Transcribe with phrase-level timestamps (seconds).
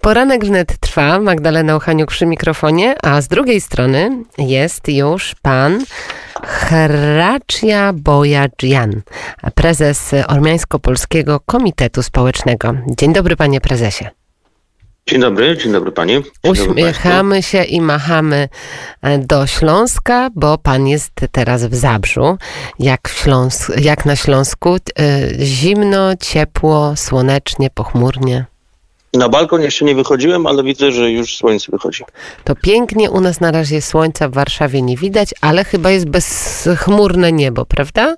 [0.00, 5.84] Poranek wnet trwa, Magdalena Uchaniuk przy mikrofonie, a z drugiej strony jest już pan
[6.42, 9.02] Hracia Boyadjian,
[9.54, 12.74] prezes Ormiańsko-Polskiego Komitetu Społecznego.
[12.98, 14.08] Dzień dobry panie prezesie.
[15.06, 16.12] Dzień dobry, dzień dobry pani.
[16.12, 18.48] Dzień Uśmiechamy dobry się i machamy
[19.02, 22.38] e, do Śląska, bo pan jest teraz w Zabrzu.
[22.78, 24.76] Jak, w Śląsk, jak na Śląsku?
[24.76, 24.80] E,
[25.44, 28.49] zimno, ciepło, słonecznie, pochmurnie.
[29.14, 32.04] Na balkon jeszcze nie wychodziłem, ale widzę, że już słońce wychodzi.
[32.44, 37.32] To pięknie, u nas na razie słońca w Warszawie nie widać, ale chyba jest bezchmurne
[37.32, 38.14] niebo, prawda?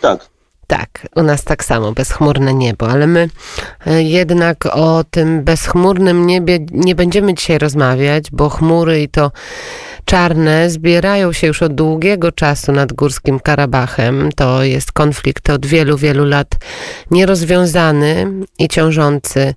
[0.00, 0.34] Tak.
[0.66, 3.28] Tak, u nas tak samo, bezchmurne niebo, ale my
[3.86, 9.30] e, jednak o tym bezchmurnym niebie nie będziemy dzisiaj rozmawiać, bo chmury i to
[10.04, 14.32] czarne zbierają się już od długiego czasu nad Górskim Karabachem.
[14.36, 16.48] To jest konflikt od wielu, wielu lat
[17.10, 19.54] nierozwiązany i ciążący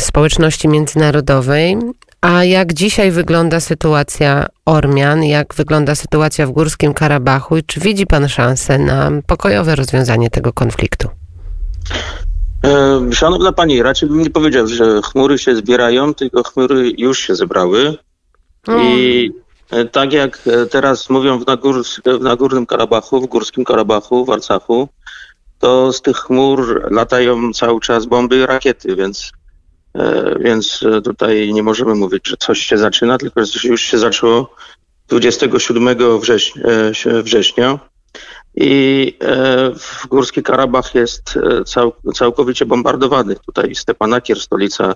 [0.00, 1.76] społeczności międzynarodowej.
[2.20, 8.06] A jak dzisiaj wygląda sytuacja Ormian, jak wygląda sytuacja w Górskim Karabachu i czy widzi
[8.06, 11.08] Pan szansę na pokojowe rozwiązanie tego konfliktu?
[12.64, 17.34] E, szanowna Pani, raczej bym nie powiedział, że chmury się zbierają, tylko chmury już się
[17.34, 17.96] zebrały.
[18.68, 19.30] I
[19.70, 24.30] e, tak jak e, teraz mówią w, Nagórs w Nagórnym Karabachu, w Górskim Karabachu, w
[24.30, 24.88] Arcachu,
[25.58, 29.32] to z tych chmur latają cały czas bomby i rakiety, więc,
[29.94, 34.54] e, więc tutaj nie możemy mówić, że coś się zaczyna, tylko już się zaczęło
[35.08, 36.62] 27 września,
[37.22, 37.78] września
[38.54, 39.18] i
[39.78, 43.36] w Górski Karabach jest cał, całkowicie bombardowany.
[43.46, 44.94] Tutaj Stepanakier, stolica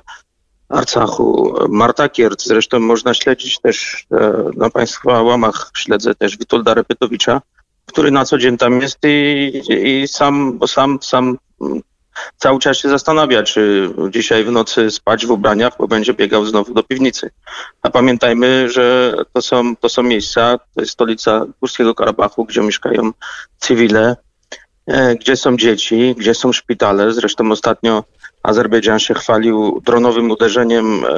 [0.69, 2.45] Arcachu, Marta Kierc.
[2.45, 7.41] Zresztą można śledzić też e, na Państwa łamach, śledzę też Witolda Repetowicza,
[7.87, 11.39] który na co dzień tam jest i, i sam, sam, sam
[12.37, 16.75] cały czas się zastanawia, czy dzisiaj w nocy spać w ubraniach, bo będzie biegał znowu
[16.75, 17.31] do piwnicy.
[17.83, 23.11] A pamiętajmy, że to są, to są miejsca, to jest stolica Górskiego Karabachu, gdzie mieszkają
[23.59, 24.17] cywile,
[24.87, 27.13] e, gdzie są dzieci, gdzie są szpitale.
[27.13, 28.05] Zresztą ostatnio
[28.49, 31.09] Azerbejdżan się chwalił dronowym uderzeniem e,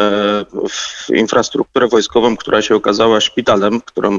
[0.68, 4.18] w infrastrukturę wojskową, która się okazała szpitalem, którą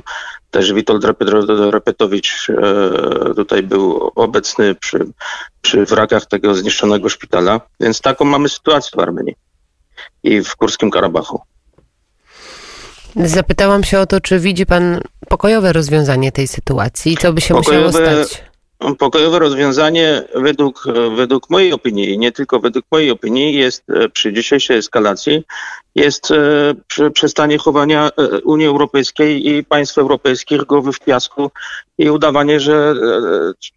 [0.51, 1.05] też Witold
[1.71, 5.05] Repetowicz e, tutaj był obecny przy,
[5.61, 7.61] przy wrakach tego zniszczonego szpitala.
[7.79, 9.35] Więc taką mamy sytuację w Armenii
[10.23, 11.41] i w Górskim Karabachu.
[13.15, 17.55] Zapytałam się o to, czy widzi pan pokojowe rozwiązanie tej sytuacji i co by się
[17.55, 18.50] pokojowe, musiało stać?
[18.99, 20.83] Pokojowe rozwiązanie według,
[21.15, 25.43] według mojej opinii, nie tylko według mojej opinii, jest e, przy dzisiejszej eskalacji,
[25.95, 31.51] jest e, przestanie chowania e, Unii Europejskiej i państw europejskich głowy w piasku
[31.97, 32.93] i udawanie, że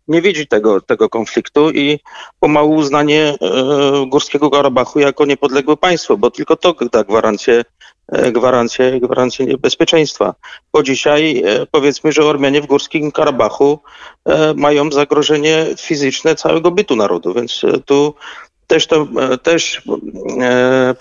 [0.08, 1.98] nie widzi tego, tego konfliktu i
[2.40, 3.34] pomału uznanie
[4.06, 10.34] Górskiego Karabachu jako niepodległe państwo, bo tylko to da gwarancję E, gwarancję, gwarancję bezpieczeństwa.
[10.72, 13.78] Bo dzisiaj e, powiedzmy, że Ormianie w Górskim Karabachu
[14.24, 18.14] e, mają zagrożenie fizyczne całego bytu narodu, więc tu
[18.66, 19.06] też, to,
[19.42, 19.82] też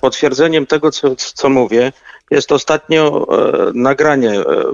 [0.01, 1.91] potwierdzeniem tego, co, co mówię,
[2.31, 3.27] jest ostatnio
[3.73, 4.33] nagranie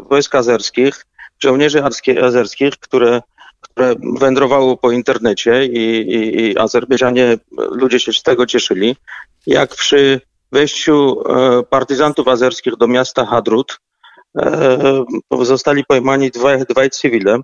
[0.09, 1.05] wojsk azerskich,
[1.39, 1.83] żołnierzy
[2.23, 3.21] azerskich, które,
[3.61, 8.95] które wędrowało po internecie i, i, i Azerbejdżanie, ludzie się z tego cieszyli,
[9.47, 10.21] jak przy
[10.51, 13.77] wejściu e, partyzantów azerskich do miasta Hadrut
[14.37, 15.03] e,
[15.41, 17.39] zostali pojmani dwaj, dwaj cywile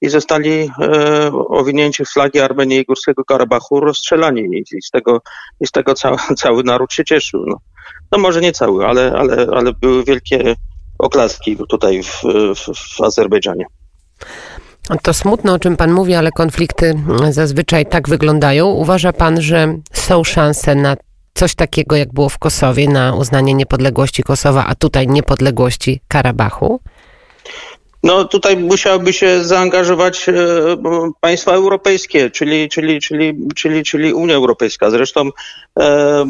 [0.00, 4.40] i zostali e, owinięci w flagi Armenii i Górskiego Karabachu rozstrzelani
[4.76, 5.20] i z tego,
[5.60, 7.44] i z tego cały, cały naród się cieszył.
[7.46, 7.56] No,
[8.12, 10.54] no może nie cały, ale, ale, ale były wielkie
[10.98, 12.22] oklaski tutaj w,
[12.54, 13.64] w, w Azerbejdżanie.
[15.02, 16.94] To smutno, o czym Pan mówi, ale konflikty
[17.30, 18.66] zazwyczaj tak wyglądają.
[18.66, 20.96] Uważa Pan, że są szanse na
[21.38, 26.80] coś takiego, jak było w Kosowie, na uznanie niepodległości Kosowa, a tutaj niepodległości Karabachu?
[28.02, 30.32] No tutaj musiałyby się zaangażować e,
[31.20, 34.90] państwa europejskie, czyli, czyli, czyli, czyli, czyli Unia Europejska.
[34.90, 35.30] Zresztą,
[35.80, 36.24] e,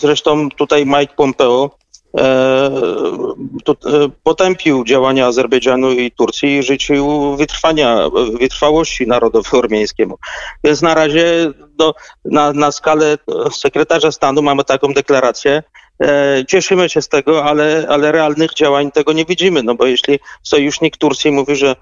[0.00, 1.70] zresztą tutaj Mike Pompeo
[2.18, 8.10] E, e, potępił działania Azerbejdżanu i Turcji i życzył wytrwania,
[8.40, 10.18] wytrwałości narodowi ormiańskiemu.
[10.64, 11.94] Więc na razie do,
[12.24, 13.18] na, na skalę
[13.52, 15.62] sekretarza stanu mamy taką deklarację.
[16.02, 20.18] E, cieszymy się z tego, ale, ale realnych działań tego nie widzimy, no bo jeśli
[20.42, 21.76] sojusznik Turcji mówi, że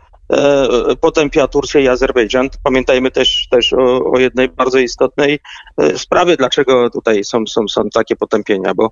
[1.00, 2.49] potępia Turcję i Azerbejdżan.
[2.65, 5.38] Pamiętajmy też, też o, o jednej bardzo istotnej
[5.97, 8.88] sprawie, dlaczego tutaj są, są, są takie potępienia, bo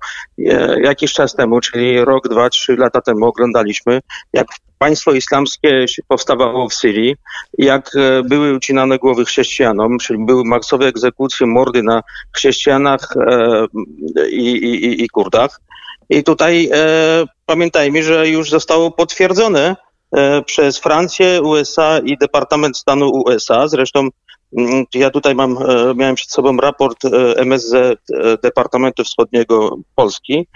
[0.83, 3.99] jakiś czas temu, czyli rok, dwa, trzy lata temu oglądaliśmy,
[4.33, 4.47] jak
[4.79, 7.15] państwo islamskie powstawało w Syrii,
[7.57, 12.03] jak e, były ucinane głowy chrześcijanom, czyli były masowe egzekucje, mordy na
[12.35, 13.65] chrześcijanach e,
[14.31, 15.61] i, i, i Kurdach.
[16.09, 19.75] I tutaj e, pamiętajmy, że już zostało potwierdzone e,
[20.45, 23.67] przez Francję, USA i Departament Stanu USA.
[23.67, 24.09] Zresztą
[24.57, 27.97] Mm, ja tutaj mam, e, miałem przed sobą raport e, MSZ e,
[28.43, 30.47] Departamentu Wschodniego Polski,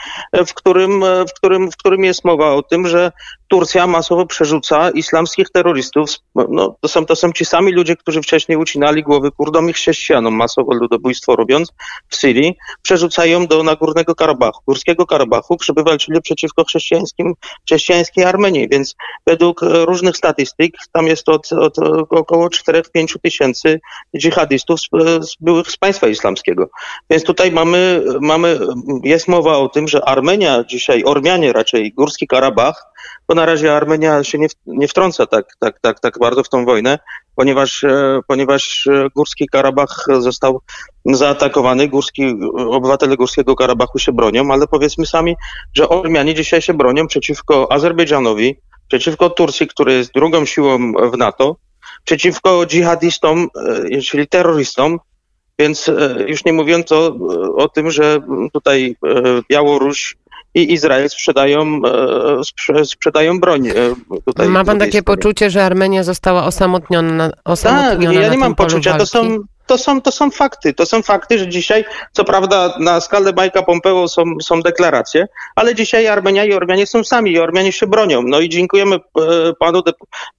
[0.48, 3.12] w którym, w, którym, w którym jest mowa o tym, że
[3.48, 6.10] Turcja masowo przerzuca islamskich terrorystów.
[6.36, 10.36] No, to, są, to są ci sami ludzie, którzy wcześniej ucinali głowy Kurdom i chrześcijanom,
[10.36, 11.72] masowo ludobójstwo robiąc
[12.10, 17.34] w Syrii, przerzucają do Nagórnego Karabachu, Górskiego Karabachu, żeby walczyli przeciwko chrześcijańskim,
[17.66, 18.70] chrześcijańskiej Armenii.
[18.70, 18.96] Więc
[19.28, 21.80] według różnych statystyk tam jest od, od
[22.10, 23.80] około 4-5 tysięcy
[24.18, 24.86] dżihadystów z,
[25.30, 26.70] z byłych z państwa islamskiego.
[27.10, 28.60] Więc tutaj mamy, mamy,
[29.04, 32.93] jest mowa o tym, że Armenia dzisiaj, Ormianie raczej, Górski Karabach,
[33.28, 36.66] bo na razie Armenia się nie, nie wtrąca tak, tak, tak, tak bardzo w tą
[36.66, 37.00] wojnę,
[37.36, 40.62] ponieważ, e, ponieważ Górski Karabach został
[41.06, 45.36] zaatakowany, górski, obywatele Górskiego Karabachu się bronią, ale powiedzmy sami,
[45.74, 48.56] że Ormianie dzisiaj się bronią przeciwko Azerbejdżanowi,
[48.88, 51.56] przeciwko Turcji, który jest drugą siłą w NATO,
[52.04, 53.48] przeciwko dżihadistom,
[53.92, 55.00] e, czyli terrorystom,
[55.60, 57.18] więc e, już nie mówiąc o,
[57.58, 58.20] o tym, że
[58.54, 58.96] tutaj
[59.50, 60.16] Białoruś
[60.56, 61.82] i Izrael sprzedają,
[62.84, 63.70] sprzedają broń.
[64.26, 67.32] Tutaj, Ma pan takie poczucie, że Armenia została osamotniona?
[67.46, 68.98] osamotniona tak, ja nie mam poczucia.
[68.98, 70.74] To są, to są, to są fakty.
[70.74, 75.76] To są fakty, że dzisiaj, co prawda na skalę Majka Pompeo są, są deklaracje, ale
[75.76, 78.22] dzisiaj Armenia i Ormianie są sami i Ormianie się bronią.
[78.22, 79.00] No i dziękujemy e,
[79.60, 79.84] panu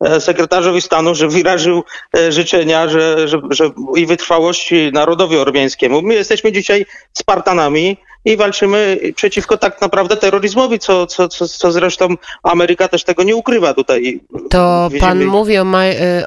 [0.00, 1.82] e, sekretarzowi stanu, że wyraził
[2.16, 6.02] e, życzenia że, że, że i wytrwałości narodowi ormiańskiemu.
[6.02, 12.08] My jesteśmy dzisiaj Spartanami, i walczymy przeciwko tak naprawdę terroryzmowi, co, co, co, co zresztą
[12.42, 14.20] Ameryka też tego nie ukrywa tutaj.
[14.50, 15.08] To Widzimy...
[15.08, 15.64] pan mówi o,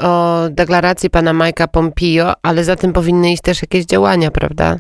[0.02, 4.80] o deklaracji pana Majka Pompeo, ale za tym powinny iść też jakieś działania, prawda?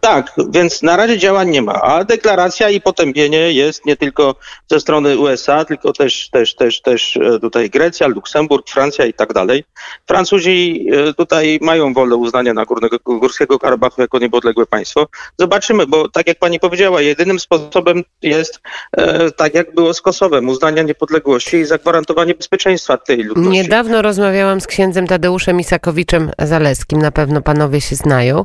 [0.00, 4.34] Tak, więc na razie działań nie ma, a deklaracja i potępienie jest nie tylko
[4.70, 9.32] ze strony USA, tylko też, też, też, też e, tutaj Grecja, Luksemburg, Francja i tak
[9.32, 9.64] dalej.
[10.06, 15.06] Francuzi e, tutaj mają wolę uznania Nagórnego Górskiego Karabachu jako niepodległe państwo.
[15.38, 18.60] Zobaczymy, bo tak jak pani powiedziała, jedynym sposobem jest
[18.96, 23.50] e, tak jak było z Kosowem, uznania niepodległości i zagwarantowanie bezpieczeństwa tej ludności.
[23.50, 28.42] Niedawno rozmawiałam z księdzem Tadeuszem Isakowiczem Zaleskim, na pewno panowie się znają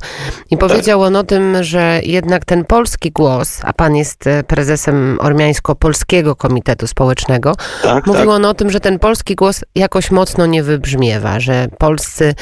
[0.51, 1.04] i powiedział tak.
[1.05, 6.87] On o tym, że jednak ten polski głos, a pan jest e, prezesem Ormiańsko-Polskiego Komitetu
[6.87, 8.35] Społecznego, tak, mówił tak.
[8.35, 12.35] on o tym, że ten polski głos jakoś mocno nie wybrzmiewa, że polscy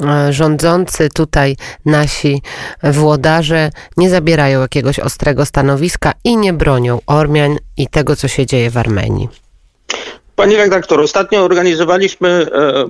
[0.00, 2.42] e, rządzący tutaj, nasi
[2.82, 8.70] włodarze nie zabierają jakiegoś ostrego stanowiska i nie bronią Ormian i tego, co się dzieje
[8.70, 9.28] w Armenii.
[10.36, 12.84] Panie redaktor, ostatnio organizowaliśmy e,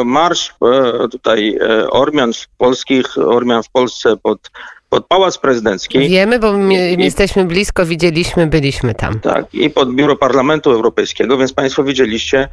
[0.00, 1.58] e, marsz e, tutaj
[1.90, 4.50] Ormian w polskich, Ormian w Polsce pod
[4.88, 5.98] pod Pałac Prezydencki.
[5.98, 9.20] Wiemy, bo my, my jesteśmy blisko, widzieliśmy, byliśmy tam.
[9.20, 12.48] Tak, i pod Biuro Parlamentu Europejskiego, więc Państwo widzieliście,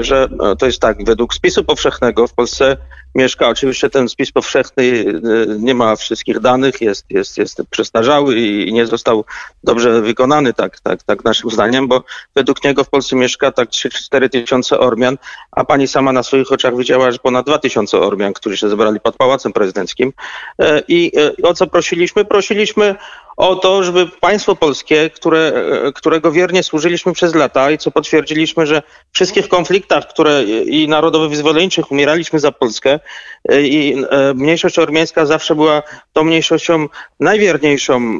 [0.00, 0.28] że
[0.58, 2.76] to jest tak, według spisu powszechnego w Polsce
[3.16, 3.48] mieszka.
[3.48, 5.14] Oczywiście ten spis powszechny y,
[5.58, 9.24] nie ma wszystkich danych, jest, jest, jest przestarzały i nie został
[9.64, 12.04] dobrze wykonany, tak, tak, tak naszym zdaniem, bo
[12.34, 15.18] według niego w Polsce mieszka tak 3-4 tysiące Ormian,
[15.52, 19.00] a pani sama na swoich oczach widziała, że ponad 2 tysiące Ormian, którzy się zebrali
[19.00, 20.12] pod Pałacem Prezydenckim.
[20.58, 22.24] E, I e, o co prosiliśmy?
[22.24, 22.94] Prosiliśmy
[23.36, 25.52] o to, żeby państwo polskie, które,
[25.86, 30.88] e, którego wiernie służyliśmy przez lata i co potwierdziliśmy, że w wszystkich konfliktach, które i
[30.88, 33.00] narodowo-wyzwoleńczych umieraliśmy za Polskę
[33.48, 36.88] e, i e, mniejszość ormiańska zawsze była tą mniejszością
[37.20, 38.18] najwierniejszą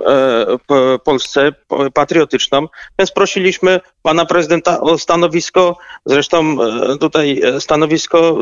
[1.05, 1.53] Polsce,
[1.95, 2.67] patriotyczną,
[2.99, 6.57] więc prosiliśmy pana prezydenta o stanowisko, zresztą
[7.01, 8.39] tutaj stanowisko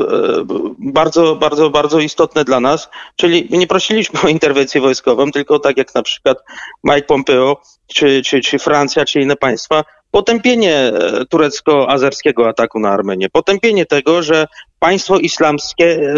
[0.79, 5.95] bardzo, bardzo, bardzo istotne dla nas, czyli nie prosiliśmy o interwencję wojskową, tylko tak jak
[5.95, 6.39] na przykład
[6.85, 13.31] Mike Pompeo, czy, czy, czy Francja, czy inne państwa, potępienie e, turecko-azerskiego ataku na Armenię,
[13.31, 14.47] potępienie tego, że
[14.79, 16.15] państwo islamskie,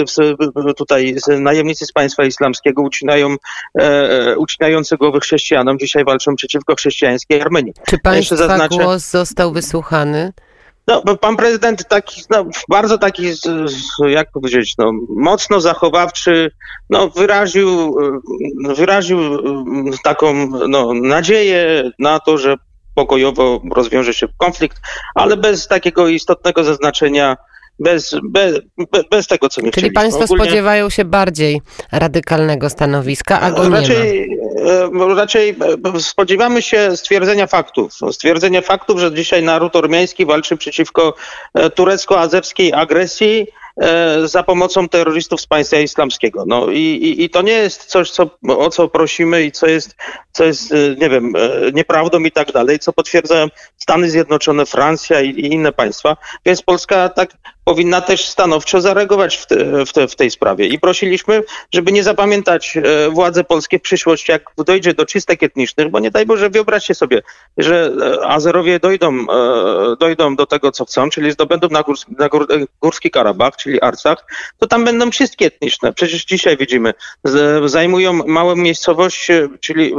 [0.69, 3.37] e, tutaj najemnicy z państwa islamskiego ucinają,
[3.79, 7.73] e, ucinający głowy chrześcijanom, dzisiaj walczą przeciwko chrześcijańskiej Armenii.
[7.89, 10.33] Czy państwa zaznaczę, głos został wysłuchany?
[10.87, 13.33] No, pan prezydent taki, no, bardzo taki,
[14.07, 16.51] jak powiedzieć, no, mocno zachowawczy,
[16.91, 17.97] no, wyraził,
[18.77, 19.19] wyraził
[20.05, 22.57] taką no, nadzieję na to, że
[22.95, 24.81] pokojowo rozwiąże się konflikt,
[25.15, 27.37] ale bez takiego istotnego zaznaczenia
[27.79, 28.61] bez, bez,
[29.11, 30.45] bez tego, co my Czyli Państwo Ogólnie...
[30.45, 31.61] spodziewają się bardziej
[31.93, 34.37] radykalnego stanowiska, a go raczej, nie
[34.91, 35.15] ma.
[35.15, 35.57] Raczej
[35.95, 37.93] e, spodziewamy się stwierdzenia faktów.
[38.11, 41.15] Stwierdzenia faktów, że dzisiaj naród ormiański walczy przeciwko
[41.55, 43.47] e, turecko-azerskiej agresji,
[43.81, 46.45] E, za pomocą terrorystów z państwa islamskiego.
[46.47, 49.97] No i, i, i, to nie jest coś, co, o co prosimy i co jest,
[50.33, 55.21] co jest, e, nie wiem, e, nieprawdą i tak dalej, co potwierdzają Stany Zjednoczone, Francja
[55.21, 56.17] i, i inne państwa.
[56.47, 57.31] Więc Polska tak
[57.67, 60.67] powinna też stanowczo zareagować w, te, w, te, w, tej sprawie.
[60.67, 61.43] I prosiliśmy,
[61.75, 62.79] żeby nie zapamiętać
[63.11, 67.23] władze polskie w przyszłości, jak dojdzie do czystek etnicznych, bo nie daj Boże, wyobraźcie sobie,
[67.57, 67.93] że
[68.23, 69.27] Azerowie dojdą,
[70.01, 72.47] dojdą do tego, co chcą, czyli zdobędą na, górs, na gór,
[72.83, 74.27] Górski Karabach, czyli Arcach,
[74.59, 75.93] to tam będą wszystkie etniczne.
[75.93, 76.95] Przecież dzisiaj widzimy,
[77.65, 79.97] zajmują małe miejscowości, czyli e,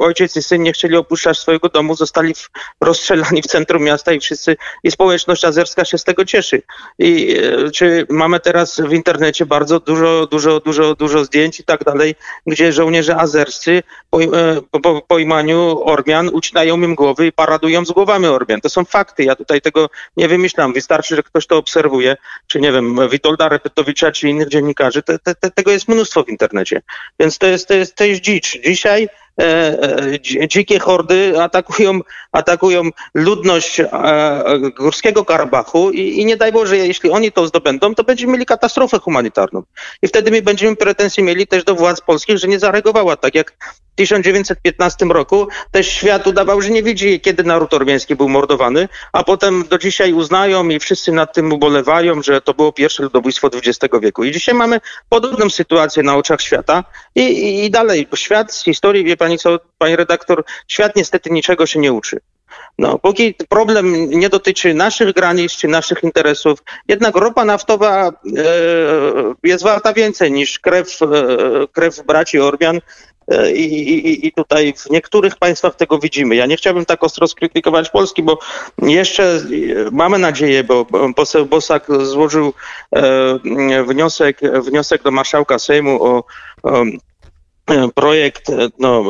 [0.00, 2.34] ojciec i syn nie chcieli opuszczać swojego domu, zostali
[2.80, 6.62] rozstrzelani w centrum miasta i wszyscy, i społeczność azerska się z tego cieszy.
[7.00, 11.84] I e, czy mamy teraz w internecie bardzo dużo, dużo, dużo, dużo zdjęć i tak
[11.84, 12.14] dalej,
[12.46, 14.28] gdzie żołnierze azerscy po, e,
[14.82, 18.60] po, po imaniu Ormian ucinają im głowy i paradują z głowami Ormian.
[18.60, 19.24] To są fakty.
[19.24, 20.72] Ja tutaj tego nie wymyślam.
[20.72, 22.16] Wystarczy, że ktoś to obserwuje,
[22.46, 26.28] czy nie wiem, Witolda Repetowicza czy innych dziennikarzy, te, te, te, tego jest mnóstwo w
[26.28, 26.82] internecie.
[27.20, 28.58] Więc to jest, to jest, to jest dzicz.
[28.64, 29.08] Dzisiaj
[30.48, 32.00] dzikie hordy atakują,
[32.32, 32.82] atakują
[33.14, 33.90] ludność e,
[34.76, 38.98] Górskiego Karabachu i, i nie daj Boże, jeśli oni to zdobędą, to będziemy mieli katastrofę
[38.98, 39.62] humanitarną.
[40.02, 43.56] I wtedy my będziemy pretensje mieli też do władz polskich, że nie zareagowała tak jak
[43.94, 49.64] 1915 roku też świat udawał, że nie widzi, kiedy naród ormiański był mordowany, a potem
[49.68, 54.24] do dzisiaj uznają i wszyscy nad tym ubolewają, że to było pierwsze ludobójstwo XX wieku.
[54.24, 56.84] I dzisiaj mamy podobną sytuację na oczach świata
[57.14, 58.08] i, i, i dalej.
[58.14, 62.20] Świat z historii, pani co, pani redaktor, świat niestety niczego się nie uczy.
[62.78, 66.58] No, póki problem nie dotyczy naszych granic czy naszych interesów,
[66.88, 68.12] jednak ropa naftowa e,
[69.42, 71.06] jest warta więcej niż krew, e,
[71.72, 72.80] krew braci Ormian
[73.30, 76.36] E, I, i, tutaj w niektórych państwach tego widzimy.
[76.36, 78.38] Ja nie chciałbym tak ostro skrytykować Polski, bo
[78.82, 79.40] jeszcze
[79.92, 80.86] mamy nadzieję, bo
[81.16, 82.52] poseł Bosak złożył
[82.96, 86.24] e, wniosek, wniosek do marszałka Sejmu o,
[86.62, 86.84] o
[87.94, 88.46] projekt,
[88.78, 89.04] no,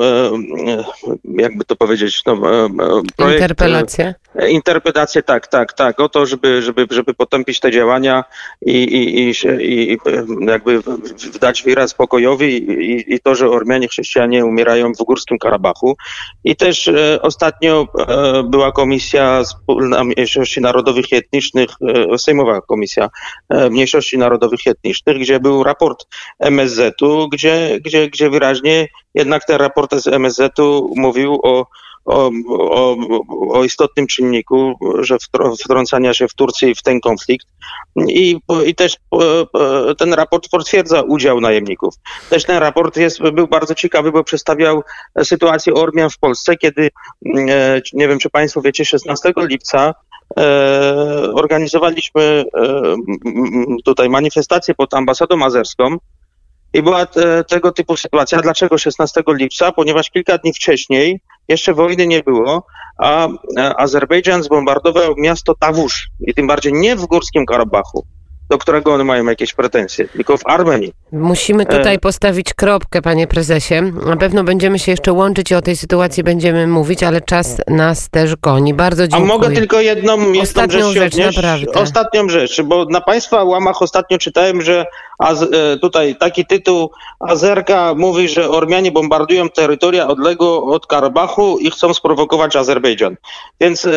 [1.24, 2.36] jakby to powiedzieć, no,
[3.16, 4.14] projekt, Interpelację?
[4.48, 8.24] Interpretację, tak, tak, tak, o to, żeby, żeby, żeby potępić te działania
[8.66, 9.98] i, i, i, i
[10.46, 10.82] jakby
[11.40, 15.96] dać wyraz pokojowi i, i to, że Ormianie chrześcijanie umierają w Górskim Karabachu.
[16.44, 19.42] I też e, ostatnio e, była Komisja
[20.04, 21.70] Mniejszości Narodowych i Etnicznych,
[22.12, 23.10] e, Sejmowa Komisja
[23.70, 26.06] Mniejszości Narodowych i Etnicznych, gdzie był raport
[26.38, 28.49] MSZ-u, gdzie, gdzie, gdzie wyraźnie
[29.14, 31.66] jednak ten raport z MSZ-u mówił o
[32.04, 32.96] o, o,
[33.50, 35.16] o istotnym czynniku, że
[35.60, 37.46] wtrącania się w Turcji w ten konflikt.
[37.96, 38.96] I, i też
[39.98, 41.94] ten raport potwierdza udział najemników.
[42.30, 44.82] Też ten raport jest, był bardzo ciekawy, bo przedstawiał
[45.22, 46.90] sytuację Ormian w Polsce, kiedy,
[47.48, 49.94] e, nie wiem czy Państwo wiecie, 16 lipca
[50.38, 52.44] e, organizowaliśmy e,
[53.84, 55.96] tutaj manifestację pod ambasadą azerską
[56.74, 58.40] i była te, tego typu sytuacja.
[58.40, 59.72] Dlaczego 16 lipca?
[59.72, 62.66] Ponieważ kilka dni wcześniej jeszcze wojny nie było,
[62.98, 63.28] a
[63.76, 68.06] Azerbejdżan zbombardował miasto Tawusz i tym bardziej nie w Górskim Karabachu,
[68.50, 70.92] do którego one mają jakieś pretensje, tylko w Armenii.
[71.12, 71.98] Musimy tutaj e...
[71.98, 73.74] postawić kropkę, panie prezesie.
[74.06, 78.10] Na pewno będziemy się jeszcze łączyć i o tej sytuacji będziemy mówić, ale czas nas
[78.10, 78.74] też goni.
[78.74, 79.32] Bardzo dziękuję.
[79.32, 81.72] A mogę tylko jedną, Ostatnią rzecz, rzecz naprawdę.
[81.72, 84.86] Ostatnią rzecz, bo na państwa łamach ostatnio czytałem, że
[85.18, 85.46] az, e,
[85.78, 86.90] tutaj taki tytuł
[87.20, 93.16] Azerka mówi, że Ormianie bombardują terytoria odległe od Karabachu i chcą sprowokować Azerbejdżan.
[93.60, 93.90] Więc e,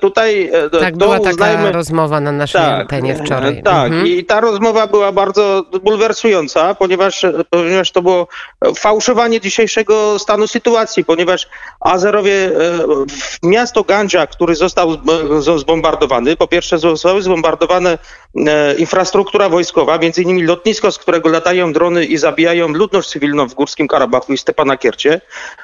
[0.00, 0.50] tutaj
[0.80, 3.62] tak, to była taka rozmowa na naszej tak, antenie wczoraj.
[3.62, 3.99] Tak, mhm.
[4.04, 8.28] I ta rozmowa była bardzo bulwersująca, ponieważ, ponieważ to było
[8.76, 11.48] fałszowanie dzisiejszego stanu sytuacji, ponieważ
[11.80, 12.50] Azerowie,
[13.42, 14.96] miasto Gandzia, który został
[15.56, 17.98] zbombardowany, po pierwsze zostały zbombardowane
[18.78, 23.54] infrastruktura wojskowa, między innymi lotnisko lotnisko, z którego latają drony i zabijają ludność cywilną w
[23.54, 25.20] Górskim Karabachu i Stepanakiercie.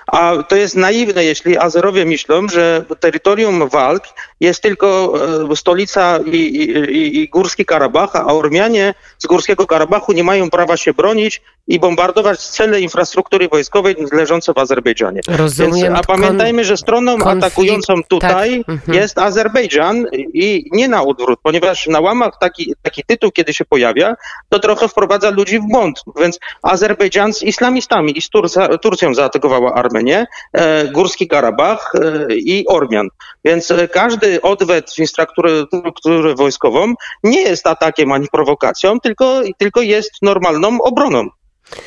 [0.07, 4.03] A to jest naiwne, jeśli Azerowie myślą, że terytorium walk
[4.41, 5.15] jest tylko
[5.53, 10.77] e, stolica i, i, i Górski Karabach, a Ormianie z Górskiego Karabachu nie mają prawa
[10.77, 15.21] się bronić i bombardować cele infrastruktury wojskowej leżące w Azerbejdżanie.
[15.29, 15.73] Rozumiem.
[15.75, 18.99] Więc, a pamiętajmy, że stroną konflikt- atakującą tutaj tak, mhm.
[18.99, 24.17] jest Azerbejdżan i nie na odwrót, ponieważ na łamach taki, taki tytuł, kiedy się pojawia,
[24.49, 26.03] to trochę wprowadza ludzi w błąd.
[26.21, 32.67] Więc Azerbejdżan z islamistami i z Turca, Turcją zaatakowała Armenię, e, Górski Karabach e, i
[32.67, 33.09] Ormian.
[33.45, 36.95] Więc e, każdy odwet w infrastrukturę wojskową
[37.25, 41.29] nie jest atakiem ani prowokacją, tylko, tylko jest normalną obroną.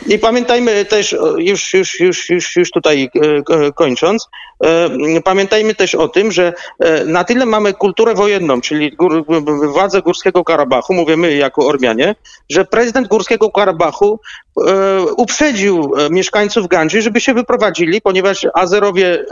[0.07, 3.09] I pamiętajmy też, już, już, już, już, już tutaj
[3.49, 4.29] e, kończąc,
[4.63, 9.25] e, pamiętajmy też o tym, że e, na tyle mamy kulturę wojenną, czyli gór,
[9.73, 12.15] władzę Górskiego Karabachu, mówię my jako Ormianie,
[12.49, 14.19] że prezydent Górskiego Karabachu
[15.17, 19.25] uprzedził mieszkańców Gandży, żeby się wyprowadzili, ponieważ Azerowie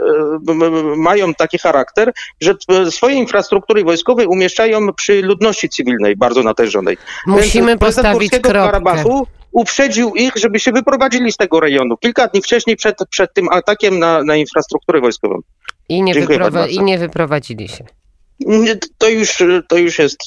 [0.96, 2.54] mają taki charakter, że
[2.90, 6.96] swoje infrastruktury wojskowej umieszczają przy ludności cywilnej, bardzo natężonej.
[7.26, 8.66] Musimy Więc prezydent postawić Górskiego kropkę.
[8.66, 11.96] Karabachu uprzedził ich, żeby się wyprowadzili z tego rejonu.
[11.96, 15.40] Kilka dni wcześniej przed, przed tym atakiem na, na infrastrukturę wojskową.
[15.88, 16.66] I nie, bardzo.
[16.66, 17.84] I nie wyprowadzili się.
[18.98, 20.18] To już, to już jest.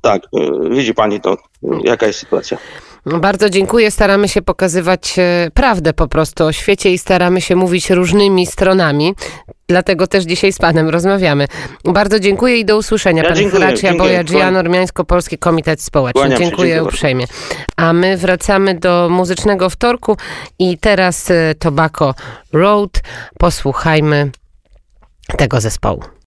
[0.00, 1.36] Tak, y, widzi pani to,
[1.84, 2.58] jaka jest sytuacja.
[3.06, 3.90] Bardzo dziękuję.
[3.90, 9.14] Staramy się pokazywać e, prawdę po prostu o świecie i staramy się mówić różnymi stronami.
[9.68, 11.46] Dlatego też dzisiaj z panem rozmawiamy.
[11.84, 13.22] Bardzo dziękuję i do usłyszenia.
[13.22, 13.94] Ja Pan dziękuję, dziękuję.
[13.98, 16.20] Bojadzian, Ormiańsko-Polski Komitet Społeczny.
[16.20, 17.26] Kłaniam Dziękuję dziękuję uprzejmie.
[17.76, 20.16] A my wracamy do muzycznego wtorku
[20.58, 22.14] i teraz e, Tobacco
[22.52, 23.02] Road.
[23.38, 24.30] Posłuchajmy
[25.36, 26.02] tego zespołu.